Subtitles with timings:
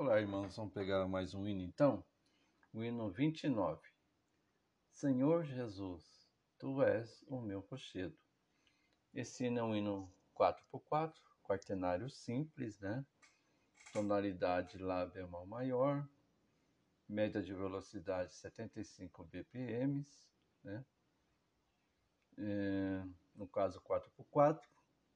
[0.00, 2.06] Olá, irmãos, vamos pegar mais um hino então.
[2.72, 3.82] O hino 29.
[4.92, 8.16] Senhor Jesus, tu és o meu rochedo.
[9.12, 13.04] Esse hino é um hino 4x4, quartenário simples, né?
[13.92, 16.08] Tonalidade Lá bemol maior,
[17.08, 20.06] média de velocidade 75 BPM,
[20.62, 20.86] né?
[22.38, 23.04] É,
[23.34, 24.60] no caso 4x4,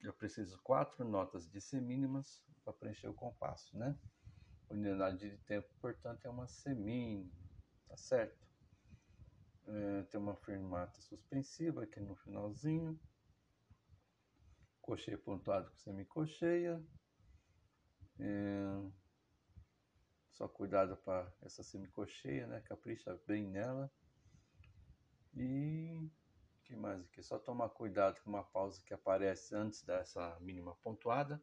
[0.00, 3.96] eu preciso quatro notas de semínimas para preencher o compasso, né?
[4.70, 7.30] Unidade de tempo, portanto, é uma semínima,
[7.86, 8.44] tá certo?
[9.66, 12.98] É, tem uma fermata suspensiva aqui no finalzinho.
[14.80, 16.82] Cocheia pontuado com semicocheia.
[18.18, 18.90] É,
[20.32, 22.60] só cuidado para essa semicocheia, né?
[22.62, 23.90] Capricha bem nela.
[25.34, 26.10] E
[26.64, 27.22] que mais aqui?
[27.22, 31.42] Só tomar cuidado com uma pausa que aparece antes dessa mínima pontuada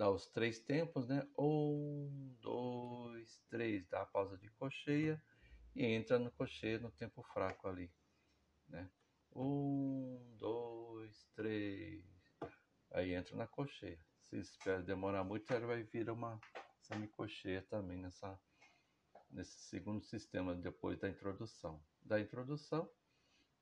[0.00, 1.28] dá os três tempos, né?
[1.38, 5.22] Um, dois, três, dá a pausa de cocheia
[5.76, 7.92] e entra no cocheia no tempo fraco ali,
[8.66, 8.90] né?
[9.36, 12.02] Um, dois, três,
[12.92, 14.00] aí entra na cocheia.
[14.22, 16.40] Se espera demorar muito, ele vai vir uma
[16.80, 18.40] semicocheia também nessa,
[19.28, 21.78] nesse segundo sistema depois da introdução.
[22.00, 22.90] Da introdução,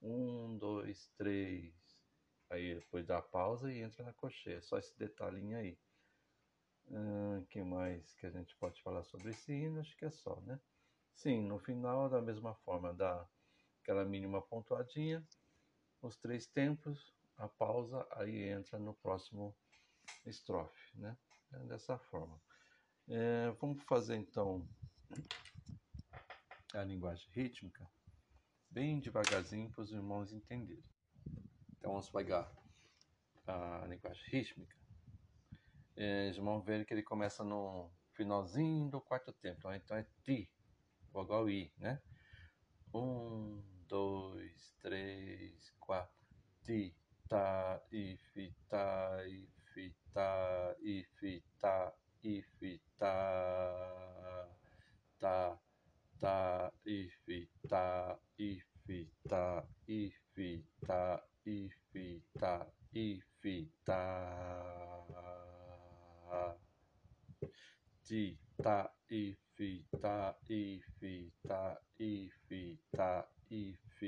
[0.01, 1.75] um, dois, três,
[2.49, 4.63] aí depois dá a pausa e entra na cocheia.
[4.63, 5.77] Só esse detalhinho aí.
[7.51, 9.81] Que mais que a gente pode falar sobre esse hino?
[9.81, 10.59] Acho que é só, né?
[11.15, 13.27] Sim, no final, da mesma forma, dá
[13.83, 15.27] aquela mínima pontuadinha,
[16.01, 19.55] os três tempos, a pausa, aí entra no próximo
[20.25, 21.17] estrofe, né?
[21.53, 22.41] É dessa forma.
[23.09, 24.67] É, vamos fazer então
[26.75, 27.87] a linguagem rítmica,
[28.71, 30.85] bem devagarzinho para os irmãos entenderem.
[31.77, 32.51] Então vamos pegar
[33.47, 34.78] a linguagem rítmica
[35.99, 39.71] é, eles vão ver que ele começa no finalzinho do quarto tempo.
[39.73, 40.49] Então é ti,
[41.13, 42.01] vogal i, né?
[42.95, 46.17] Um, dois, três, quatro.
[46.63, 46.95] Ti,
[47.29, 48.21] ta, if,
[48.69, 51.78] ta, if, ta, if, ta,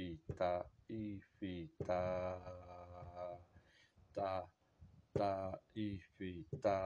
[0.01, 0.53] i fi ta
[0.89, 1.55] i fi
[1.87, 2.03] ta
[4.17, 4.33] ta
[5.19, 5.33] ta
[5.75, 6.31] i fi
[6.63, 6.79] ta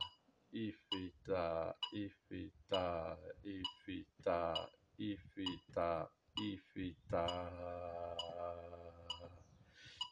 [0.51, 4.67] ifita ifita ifita
[4.97, 6.07] ifita
[6.37, 7.25] ifita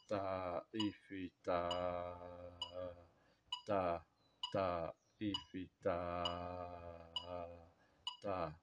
[0.09, 1.61] ta ifita
[3.67, 4.01] ta
[4.53, 5.97] ta ifita
[8.23, 8.53] ta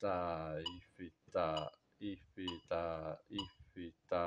[0.00, 0.18] ta
[0.62, 1.70] ifita
[2.00, 2.84] ifita
[3.30, 4.24] ifita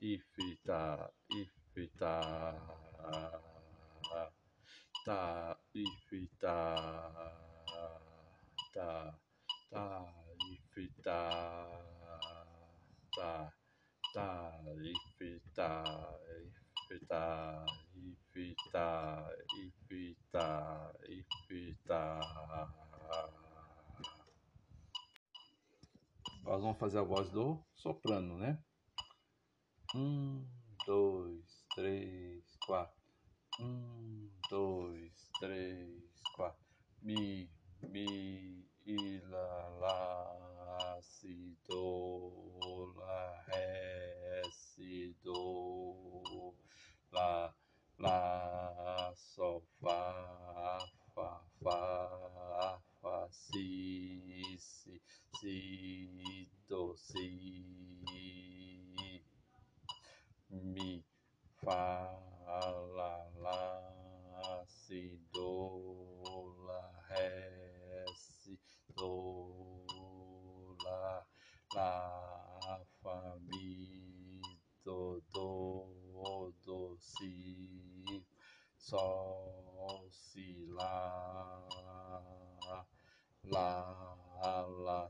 [0.00, 2.12] ifita ifita
[5.08, 6.74] tá, if, tá,
[9.70, 10.14] tá,
[10.48, 11.68] tá, if, tá,
[13.14, 13.52] tá,
[14.14, 14.52] tá,
[14.82, 16.18] if, tá,
[16.90, 19.30] if, tá, if, tá,
[19.90, 22.20] if, tá, if, tá.
[26.42, 28.58] Nós vamos fazer a voz do soprano, né?
[29.94, 30.46] Um,
[30.86, 33.02] dois, três, quatro.
[33.60, 36.64] Um, dois, três, quatro.
[37.02, 37.50] Mi,
[37.82, 40.37] mi, i, lá, lá,
[41.18, 42.07] si, do,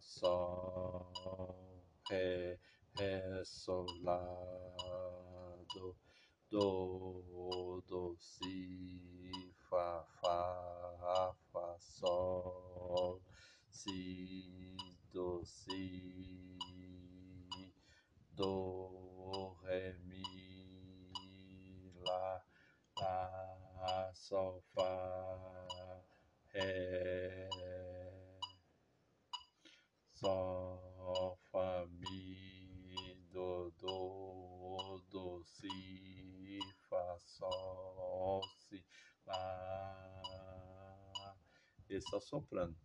[0.00, 1.10] sol,
[2.10, 2.58] ré,
[2.98, 4.20] ré, sol, lá,
[5.74, 5.96] do,
[6.50, 13.22] do, do, si, fá, fá, fá, sol,
[13.70, 14.76] si,
[15.12, 16.58] do, si,
[18.36, 20.22] do, ré, mi,
[22.04, 22.42] lá,
[23.00, 26.04] lá, sol, fá,
[26.52, 27.47] ré,
[30.18, 38.84] sol, fá, mi, do, do, do, si, fá, sol, si,
[39.26, 40.04] lá.
[41.88, 42.76] Esse é o soprano.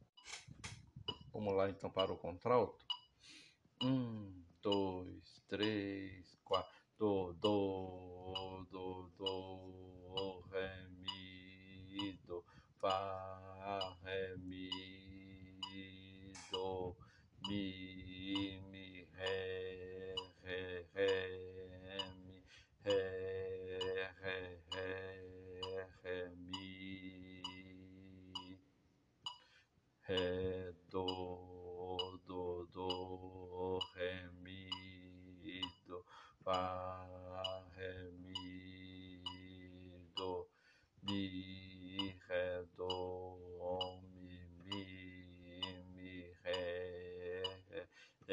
[1.33, 2.85] Vamos lá então para o contralto.
[3.81, 6.71] Um, dois, três, quatro.
[6.99, 12.45] Do, do, do, do, ré, mi, do,
[12.79, 13.22] fá,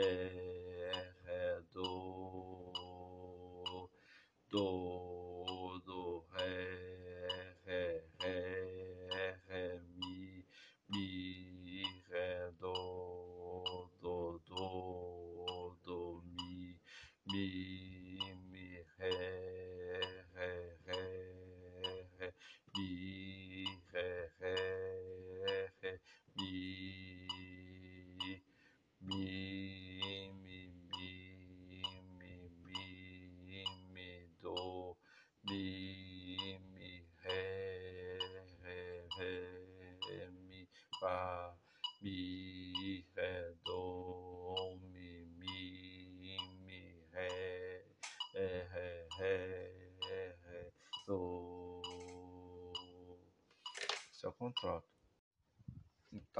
[0.00, 0.29] eh,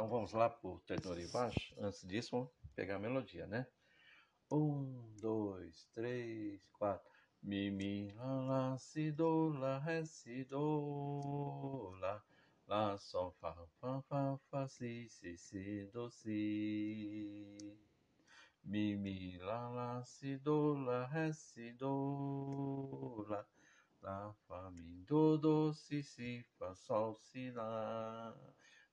[0.01, 1.75] Então vamos lá para o tenor e baixo.
[1.79, 3.67] Antes disso, vamos pegar a melodia, né?
[4.51, 7.07] Um, dois, três, quatro.
[7.43, 12.25] Mi, mi, lá, lá, si, do, lá, ré, si, do, lá.
[12.67, 17.79] Lá, sol, fá, fá, fá, fá, si, si, si, do, si.
[18.65, 23.47] Mi, mi, lá, lá, si, do, lá, ré, si, do, lá.
[24.01, 28.35] Lá, fá, mi, do, do, si, si, fá, sol, si, lá.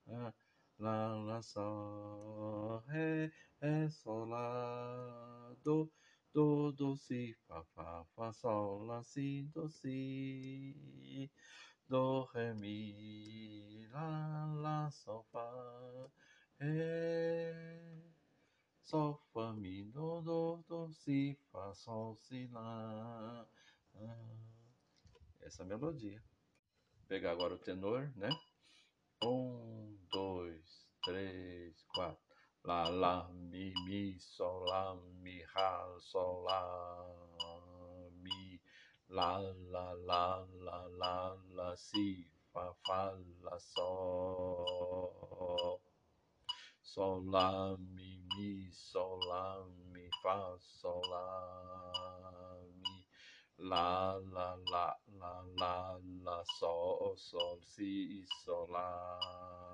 [0.06, 0.34] lá
[0.78, 3.30] lá, lá, sol, ré,
[3.60, 5.90] ré, sol, lá, do,
[6.32, 11.30] do, do, si, fá, fá, fá, sol, lá, si, do, si,
[11.88, 16.10] do, ré, mi, lá, lá, sol, fá,
[16.60, 18.02] ré,
[18.82, 23.46] sol, fá, mi, do, do, do, si, fá, sol, si, lá.
[25.40, 26.22] Essa melodia.
[26.94, 28.28] Vou pegar agora o tenor, né?
[31.08, 32.20] tres, cuatro.
[32.64, 36.60] La, la, mi, mi, sol, la, mi, ha, sol, la,
[38.22, 38.60] mi.
[39.08, 39.38] La,
[39.72, 45.08] la, la, la, la, la, si, fa, fa, la, sol.
[46.82, 51.24] Sol, la, mi, mi, sol, la, mi, fa, sol, la,
[52.82, 53.06] mi.
[53.60, 59.67] La, la, la, la, la, la, sol, sol, si, sol, la.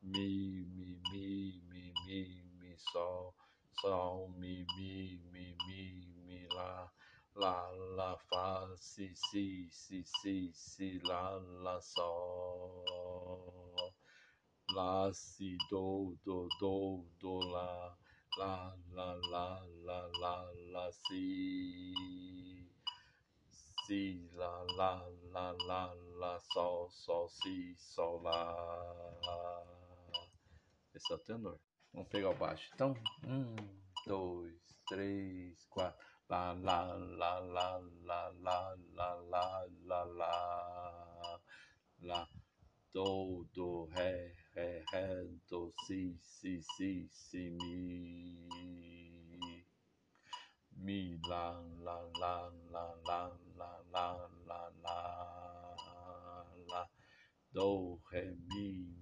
[0.00, 3.32] 咪咪咪咪咪咪嗦
[3.82, 6.92] 嗦咪咪咪咪咪啦
[7.34, 11.32] 啦啦发西西西西西啦
[11.64, 11.98] 啦嗦
[14.76, 17.96] 啦西哆哆哆哆啦
[18.38, 21.92] 啦啦啦啦啦啦西
[23.86, 25.02] 西啦啦
[25.32, 29.47] 啦啦啦嗦嗦西嗦啦。
[30.98, 31.60] Esse é o tenor.
[31.92, 32.68] Vamos pegar o baixo.
[32.74, 32.92] Então,
[33.24, 33.54] um,
[34.04, 36.04] dois, três, quatro.
[36.28, 41.40] Lá, lá, lá, lá, lá, lá, lá, lá, lá, lá.
[42.02, 42.28] Lá.
[42.92, 48.48] Do, do, ré, ré, ré, do, si, si, si, si, mi.
[50.72, 56.90] Mi, lá, lá, lá, lá, lá, lá, lá, lá, lá, lá.
[57.52, 58.97] Do, ré, mi,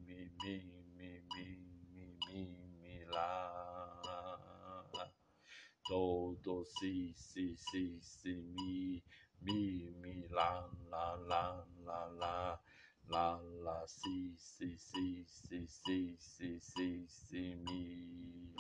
[5.89, 9.01] Do, do, si, si, si, si, mi,
[9.43, 12.61] mi, mi, lá, lá, lá, lá, lá.
[13.09, 18.53] Lá, lá, si, si, si, si, si, si, si, si, mi.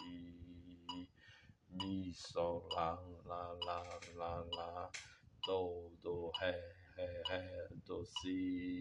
[1.70, 3.82] Mi, sol, lá, lá, lá,
[4.14, 4.90] lá, lá.
[5.44, 6.54] Do, do, ré,
[6.96, 8.75] ré, ré, do, si.